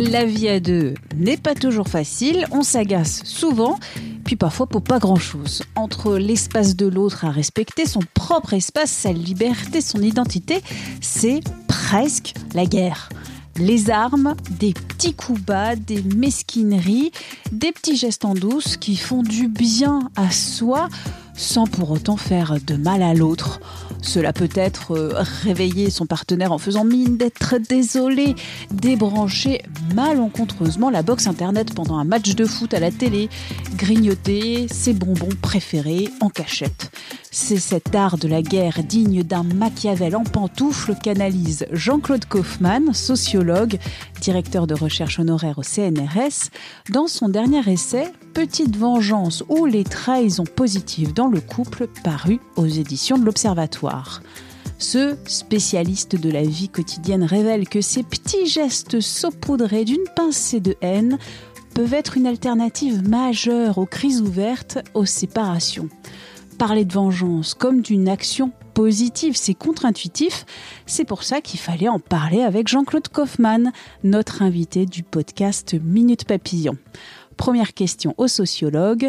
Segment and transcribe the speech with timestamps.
[0.00, 3.78] La vie à deux n'est pas toujours facile, on s'agace souvent,
[4.24, 5.62] puis parfois pour pas grand-chose.
[5.76, 10.62] Entre l'espace de l'autre à respecter, son propre espace, sa liberté, son identité,
[11.02, 13.10] c'est presque la guerre.
[13.58, 17.12] Les armes, des petits coups bas, des mesquineries,
[17.52, 20.88] des petits gestes en douce qui font du bien à soi
[21.34, 23.60] sans pour autant faire de mal à l'autre.
[24.02, 28.34] Cela peut être euh, réveiller son partenaire en faisant mine d'être désolé,
[28.70, 29.62] débrancher
[29.94, 33.28] malencontreusement la box internet pendant un match de foot à la télé,
[33.76, 36.90] grignoter ses bonbons préférés en cachette.
[37.30, 43.78] C'est cet art de la guerre digne d'un Machiavel en pantoufle qu'analyse Jean-Claude Kaufmann, sociologue,
[44.20, 46.50] directeur de recherche honoraire au CNRS,
[46.90, 52.66] dans son dernier essai Petite vengeance ou les trahisons positives dans le couple paru aux
[52.66, 54.22] éditions de l'Observatoire.
[54.78, 60.76] Ce spécialiste de la vie quotidienne révèle que ces petits gestes saupoudrés d'une pincée de
[60.80, 61.18] haine
[61.74, 65.88] peuvent être une alternative majeure aux crises ouvertes, aux séparations.
[66.56, 70.46] Parler de vengeance comme d'une action positive, c'est contre-intuitif.
[70.86, 73.72] C'est pour ça qu'il fallait en parler avec Jean-Claude Kaufmann,
[74.04, 76.76] notre invité du podcast Minute Papillon.
[77.40, 79.08] Première question au sociologue,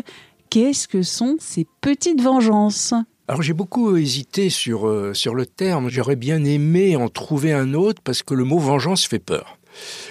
[0.49, 2.93] qu'est-ce que sont ces petites vengeances?
[3.27, 7.73] Alors j'ai beaucoup hésité sur, euh, sur le terme, j'aurais bien aimé en trouver un
[7.73, 9.57] autre parce que le mot vengeance fait peur.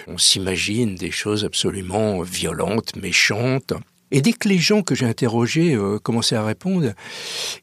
[0.07, 3.73] On s'imagine des choses absolument violentes, méchantes.
[4.11, 6.91] Et dès que les gens que j'ai interrogés euh, commençaient à répondre,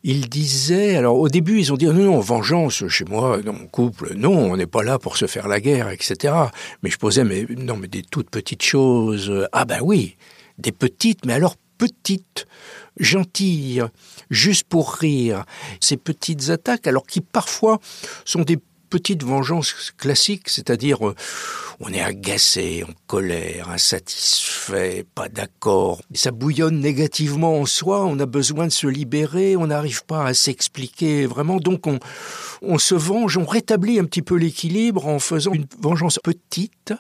[0.03, 3.69] ils disaient, alors au début ils ont dit non, non, vengeance chez moi, dans mon
[3.69, 6.35] couple, non, on n'est pas là pour se faire la guerre, etc.
[6.83, 9.47] Mais je posais, mais non, mais des toutes petites choses.
[9.53, 10.17] Ah ben oui,
[10.59, 12.47] des petites, mais alors petites,
[12.99, 13.85] gentilles,
[14.31, 15.45] juste pour rire.
[15.81, 17.79] Ces petites attaques, alors qui parfois
[18.25, 18.59] sont des
[18.89, 21.15] petites vengeances classiques, c'est-à-dire euh,
[21.81, 26.01] on est agacé, en colère, insatisfait, pas d'accord.
[26.15, 30.35] Ça bouillonne négativement en soi, on a besoin de se libérer, on n'arrive pas à
[30.35, 31.85] s'expliquer vraiment, donc
[32.63, 36.95] on, se venge, on rétablit un petit peu l'équilibre en faisant une vengeance petite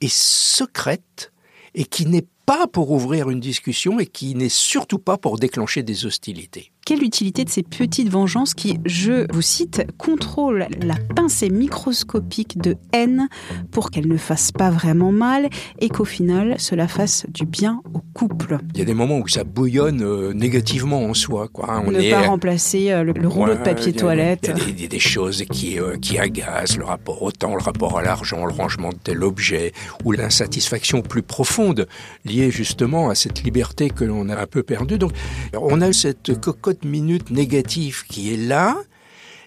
[0.00, 1.32] et secrète
[1.74, 5.82] et qui n'est pas pour ouvrir une discussion et qui n'est surtout pas pour déclencher
[5.82, 6.71] des hostilités.
[6.84, 12.76] Quelle utilité de ces petites vengeances qui, je vous cite, contrôlent la pincée microscopique de
[12.92, 13.28] haine
[13.70, 15.48] pour qu'elle ne fasse pas vraiment mal
[15.78, 18.58] et qu'au final cela fasse du bien au couple?
[18.74, 21.46] Il y a des moments où ça bouillonne euh, négativement en soi.
[21.52, 21.70] Quoi.
[21.70, 21.84] Hein.
[21.86, 24.50] On ne pas remplacer euh, le, rouleau de papier toilette.
[24.68, 27.96] Il y a des, choses qui, euh, qui agacent, le rapport au temps, le rapport
[27.96, 29.72] à l'argent, le rangement de tel objet,
[30.04, 31.86] ou l'insatisfaction plus profonde
[32.24, 34.98] liée justement à cette liberté que l'on a un peu perdue.
[34.98, 35.12] Donc
[35.54, 38.76] on a cette cocotte minute négative qui est là,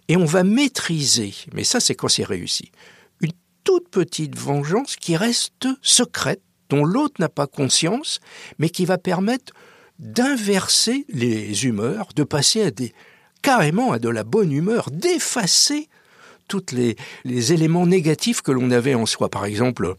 [0.08, 2.72] et on va maîtriser, mais ça c'est quand c'est réussi,
[3.22, 3.32] une
[3.64, 8.20] toute petite vengeance qui reste secrète, dont l'autre n'a pas conscience,
[8.60, 9.54] mais qui va permettre
[10.00, 12.94] d'inverser les humeurs, de passer à des
[13.42, 15.88] carrément à de la bonne humeur, d'effacer
[16.48, 19.30] tous les, les, éléments négatifs que l'on avait en soi.
[19.30, 19.96] Par exemple,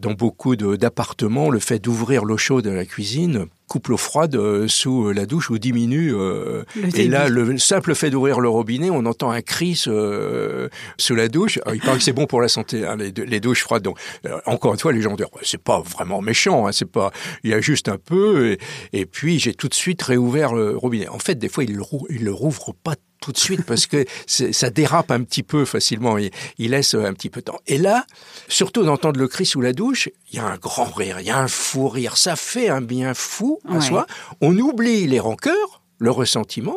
[0.00, 4.68] dans beaucoup d'appartements, le fait d'ouvrir l'eau chaude à la cuisine coupe l'eau froide euh,
[4.68, 6.14] sous euh, la douche ou diminue.
[6.14, 6.62] Euh,
[6.94, 11.58] et là, le simple fait d'ouvrir le robinet, on entend un cri sous la douche.
[11.72, 13.82] il paraît que c'est bon pour la santé, hein, les, douches froides.
[13.82, 13.98] Donc,
[14.46, 17.12] encore une fois, les gens disent, c'est pas vraiment méchant, hein, c'est pas,
[17.44, 18.52] il y a juste un peu.
[18.52, 18.58] Et,
[18.92, 21.08] et puis, j'ai tout de suite réouvert le robinet.
[21.08, 22.94] En fait, des fois, il le, il le rouvre pas
[23.26, 26.16] tout de suite parce que ça dérape un petit peu facilement.
[26.16, 27.58] Il, il, laisse un petit peu de temps.
[27.66, 28.06] Et là,
[28.46, 31.30] surtout d'entendre le cri sous la douche, il y a un grand rire, il y
[31.30, 32.16] a un fou rire.
[32.16, 34.06] Ça fait un bien fou à soi.
[34.40, 36.76] On oublie les rancœurs, le ressentiment,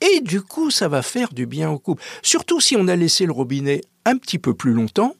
[0.00, 2.02] et du coup, ça va faire du bien au couple.
[2.22, 5.14] Surtout si on a laissé le robinet un petit peu plus longtemps,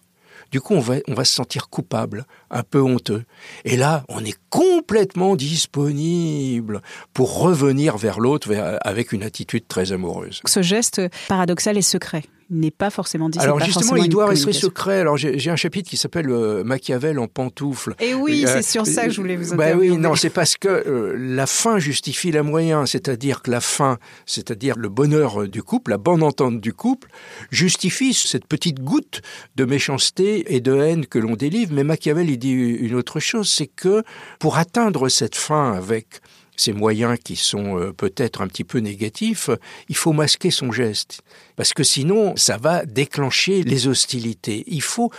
[0.55, 3.25] du coup, on va, se sentir coupable, un peu honteux.
[3.65, 6.81] Et là, on est complètement disponible
[7.13, 10.41] pour revenir vers l'autre avec une attitude très amoureuse.
[10.45, 12.23] Ce geste paradoxal est secret.
[12.51, 13.39] N'est pas forcément dit.
[13.39, 15.01] Alors justement, il doit rester secret.
[15.01, 17.95] Alors j'ai un chapitre qui s'appelle euh, Machiavel en pantoufles.
[18.01, 19.91] Et oui, Euh, c'est sur ça que je voulais vous Bah interviewer.
[19.91, 23.99] oui, non, c'est parce que euh, la fin justifie la moyen, c'est-à-dire que la fin,
[24.27, 27.09] c'est-à-dire le bonheur du couple, la bonne entente du couple,
[27.51, 29.21] justifie cette petite goutte
[29.57, 31.73] de méchanceté et de haine que l'on délivre.
[31.75, 34.03] Mais Machiavel, il dit une autre chose, c'est que
[34.39, 36.21] pour atteindre cette fin avec
[36.57, 39.51] ces moyens qui sont euh, peut-être un petit peu négatifs,
[39.89, 41.23] il faut masquer son geste.
[41.57, 44.65] Parce que sinon, ça va déclencher les hostilités.
[44.67, 45.11] Il faut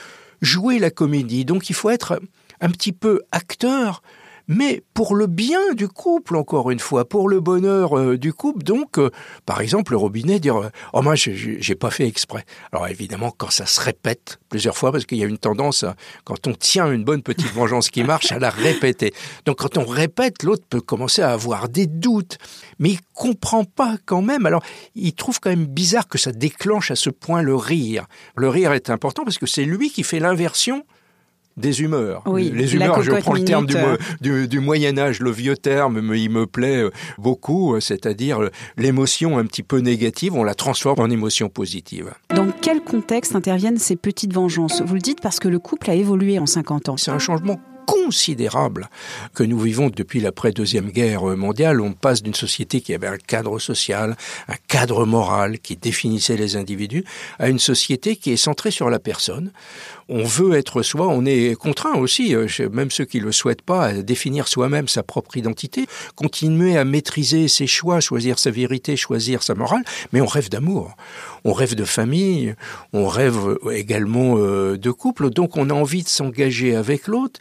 [0.42, 1.46] jouer la comédie.
[1.46, 2.20] Donc il faut être
[2.62, 4.02] un petit peu acteur,
[4.48, 8.64] mais pour le bien du couple, encore une fois, pour le bonheur euh, du couple.
[8.64, 9.10] Donc, euh,
[9.46, 12.46] par exemple, le robinet, dire euh, Oh, moi, j'ai- pas fait exprès.
[12.72, 15.96] Alors, évidemment, quand ça se répète plusieurs fois, parce qu'il y a une tendance, à,
[16.24, 19.14] quand on tient une bonne petite vengeance qui marche, à la répéter.
[19.46, 22.38] Donc, quand on répète, l'autre peut commencer à avoir des doutes,
[22.80, 24.46] mais il comprend pas quand même.
[24.46, 24.64] Alors,
[24.96, 28.06] il trouve quand même bizarre que ça déclenche à ce point le rire.
[28.36, 30.86] Le rire est important parce que c'est lui qui fait l'inversion
[31.58, 32.24] des humeurs.
[32.26, 33.76] Oui, les humeurs, je prends le terme du,
[34.22, 38.42] du, du Moyen Âge, le vieux terme, mais il me plaît euh, beaucoup, euh, c'est-à-dire
[38.42, 42.14] euh, l'émotion un petit peu négative, on la transforme en émotion positive.
[42.34, 44.82] Dans quel contexte interviennent ces petites vengeances?
[44.82, 46.98] Vous le dites parce que le couple a évolué en 50 ans.
[46.98, 48.90] C'est un changement considérable
[49.34, 51.82] que nous vivons depuis l'après-deuxième guerre mondiale.
[51.82, 54.16] On passe d'une société qui avait un cadre social,
[54.48, 57.04] un cadre moral qui définissait les individus,
[57.40, 59.52] à une société qui est centrée sur la personne.
[60.08, 63.86] On veut être soi, on est contraint aussi, euh, même ceux qui le souhaitent pas,
[63.86, 69.42] à définir soi-même sa propre identité, continuer à maîtriser ses choix, choisir sa vérité, choisir
[69.42, 69.84] sa morale,
[70.14, 70.96] mais on rêve d'amour,
[71.44, 72.56] on rêve de famille,
[72.94, 77.40] on rêve également euh, de couple, donc on a envie de s'engager avec l'autre,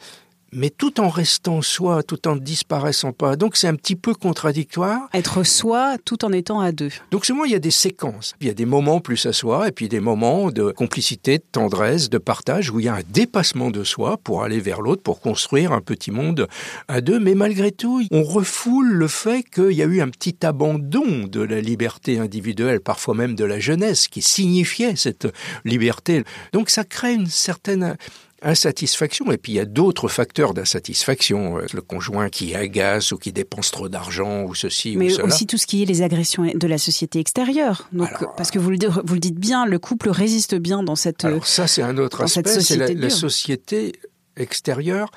[0.54, 3.36] mais tout en restant soi, tout en ne disparaissant pas.
[3.36, 5.08] Donc c'est un petit peu contradictoire.
[5.12, 6.90] Être soi tout en étant à deux.
[7.10, 9.68] Donc souvent il y a des séquences, il y a des moments plus à soi,
[9.68, 13.02] et puis des moments de complicité, de tendresse, de partage, où il y a un
[13.10, 16.48] dépassement de soi pour aller vers l'autre, pour construire un petit monde
[16.88, 17.18] à deux.
[17.18, 21.40] Mais malgré tout, on refoule le fait qu'il y a eu un petit abandon de
[21.40, 25.28] la liberté individuelle, parfois même de la jeunesse, qui signifiait cette
[25.64, 26.24] liberté.
[26.52, 27.96] Donc ça crée une certaine
[28.44, 29.32] insatisfaction.
[29.32, 31.58] Et puis il y a d'autres facteurs d'insatisfaction.
[31.58, 35.24] Euh, Le conjoint qui agace ou qui dépense trop d'argent ou ceci ou Mais cela.
[35.24, 37.88] aussi tout ce qui est les agressions de la société extérieure.
[37.92, 40.82] Donc, Alors, parce que vous le, dites- vous le dites bien, le couple résiste bien
[40.82, 41.24] dans cette.
[41.24, 42.60] Alors ça, c'est un autre aspect.
[42.60, 43.92] C'est la, société
[44.36, 45.10] extérieure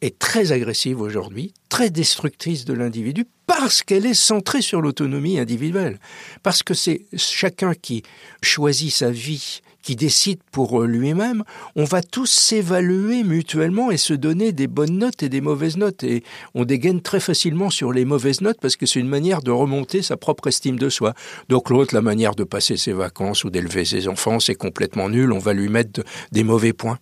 [0.00, 5.98] est très agressive aujourd'hui, très destructrice de l'individu, parce qu'elle est centrée sur l'autonomie individuelle.
[6.42, 8.02] Parce que c'est chacun qui
[8.42, 11.44] choisit sa vie, qui décide pour euh, lui-même,
[11.76, 16.02] on va tous s'évaluer mutuellement et se donner des bonnes notes et des mauvaises notes.
[16.04, 19.50] Et on dégaine très facilement sur les mauvaises notes parce que c'est une manière de
[19.50, 21.12] remonter sa propre estime de soi.
[21.50, 25.32] Donc l'autre, la manière de passer ses vacances ou d'élever ses enfants, c'est complètement nul,
[25.32, 26.98] on va lui mettre de- des mauvais points.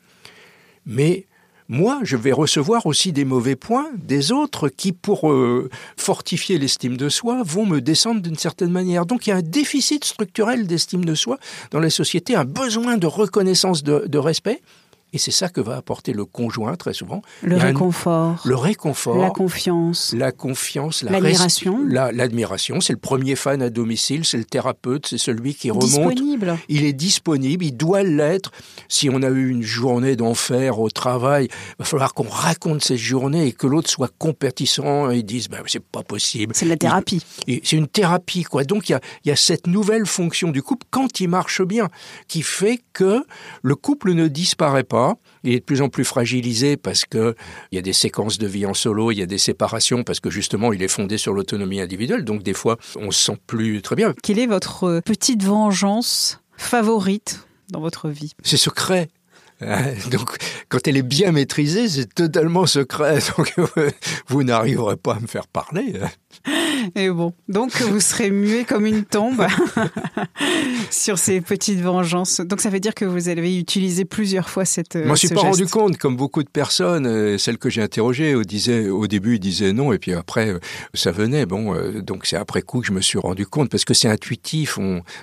[0.84, 1.26] Mais
[1.72, 6.98] moi, je vais recevoir aussi des mauvais points des autres qui, pour euh, fortifier l'estime
[6.98, 9.06] de soi, vont me descendre d'une certaine manière.
[9.06, 11.38] Donc il y a un déficit structurel d'estime de soi
[11.70, 14.60] dans la société, un besoin de reconnaissance, de, de respect.
[15.12, 17.22] Et c'est ça que va apporter le conjoint très souvent.
[17.42, 20.14] le un- réconfort, le réconfort, la confiance.
[20.16, 21.80] la confiance, la L'admiration.
[21.86, 25.84] la- L'admiration, c'est le premier fan à domicile, c'est le thérapeute, c'est celui qui remonte.
[26.14, 26.56] Disponible.
[26.68, 28.52] Il est disponible, il doit l'être.
[28.88, 32.96] Si on a eu une journée d'enfer au travail, il va falloir qu'on raconte cette
[32.96, 36.54] journée et que l'autre soit compétissant et dise bah, c'est pas possible.
[36.54, 37.22] C'est de la thérapie.
[37.46, 38.64] C'est une thérapie, quoi.
[38.64, 41.62] Donc il y a, il y a cette nouvelle fonction du couple quand il marche
[41.62, 41.88] bien,
[42.28, 43.24] qui fait que
[43.62, 45.01] le couple ne disparaît pas.
[45.44, 47.34] Il est de plus en plus fragilisé parce que
[47.70, 50.20] il y a des séquences de vie en solo, il y a des séparations parce
[50.20, 52.24] que justement il est fondé sur l'autonomie individuelle.
[52.24, 54.14] Donc des fois on se sent plus très bien.
[54.22, 58.32] Quelle est votre euh, petite vengeance favorite dans votre vie?
[58.42, 59.08] C'est secret.
[60.10, 60.36] Donc,
[60.69, 63.19] quand elle est bien maîtrisée, c'est totalement secret.
[63.36, 63.54] Donc,
[64.28, 65.94] vous n'arriverez pas à me faire parler.
[66.94, 69.46] Et bon, donc vous serez muet comme une tombe
[70.90, 72.40] sur ces petites vengeances.
[72.40, 74.96] Donc ça veut dire que vous avez utilisé plusieurs fois cette.
[74.96, 75.52] Moi, je suis ce pas geste.
[75.52, 79.92] rendu compte, comme beaucoup de personnes, euh, celles que j'ai interrogées, au, début, disaient non,
[79.92, 80.58] et puis après, euh,
[80.94, 81.46] ça venait.
[81.46, 84.08] Bon, euh, donc c'est après coup que je me suis rendu compte, parce que c'est
[84.08, 84.78] intuitif.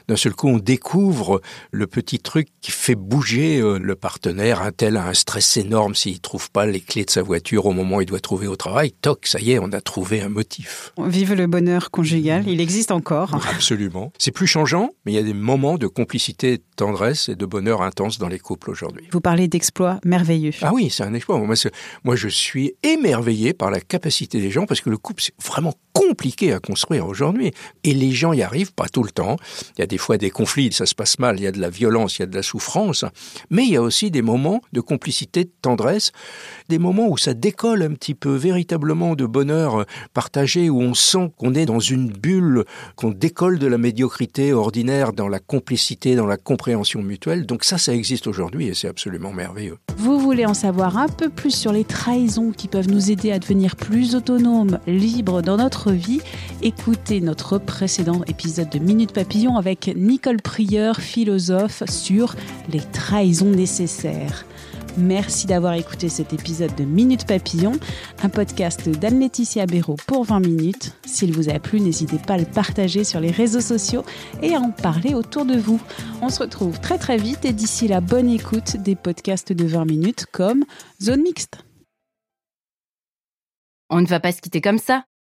[0.08, 1.41] D'un seul coup, on découvre
[1.72, 4.28] le petit truc qui fait bouger le partenaire.
[4.38, 7.71] Un tel a un stress énorme s'il trouve pas les clés de sa voiture au
[7.71, 8.91] moment où il doit trouver au travail.
[9.01, 10.93] Toc, ça y est, on a trouvé un motif.
[11.03, 13.33] Vive le bonheur conjugal, il existe encore.
[13.50, 14.13] Absolument.
[14.17, 17.45] C'est plus changeant, mais il y a des moments de complicité, de tendresse et de
[17.45, 19.07] bonheur intense dans les couples aujourd'hui.
[19.12, 20.51] Vous parlez d'exploits merveilleux.
[20.62, 21.38] Ah oui, c'est un exploit.
[21.39, 21.55] Moi,
[22.03, 25.74] moi, je suis émerveillé par la capacité des gens parce que le couple, c'est vraiment
[26.00, 27.51] compliqué à construire aujourd'hui.
[27.84, 29.36] Et les gens y arrivent pas tout le temps.
[29.77, 31.60] Il y a des fois des conflits, ça se passe mal, il y a de
[31.60, 33.03] la violence, il y a de la souffrance,
[33.50, 36.13] mais il y a aussi des moments de complicité, de tendresse,
[36.70, 41.32] des moments où ça décolle un petit peu véritablement de bonheur partagé, où on sent
[41.38, 42.63] qu'on est dans une bulle,
[42.96, 47.46] qu'on décolle de la médiocrité ordinaire dans la complicité, dans la compréhension mutuelle.
[47.46, 49.77] Donc ça, ça existe aujourd'hui et c'est absolument merveilleux.
[49.98, 53.39] Vous voulez en savoir un peu plus sur les trahisons qui peuvent nous aider à
[53.39, 56.22] devenir plus autonomes, libres dans notre vie
[56.62, 62.36] Écoutez notre précédent épisode de Minute Papillon avec Nicole Prieur, philosophe, sur
[62.72, 64.46] les trahisons nécessaires.
[64.98, 67.74] Merci d'avoir écouté cet épisode de Minute Papillon,
[68.22, 70.93] un podcast d'Anne-Laetitia Béraud pour 20 minutes.
[71.05, 74.03] S'il vous a plu, n'hésitez pas à le partager sur les réseaux sociaux
[74.41, 75.79] et à en parler autour de vous.
[76.22, 79.86] On se retrouve très très vite et d'ici la bonne écoute des podcasts de 20
[79.86, 80.65] minutes comme
[81.01, 81.63] Zone Mixte.
[83.89, 85.05] On ne va pas se quitter comme ça.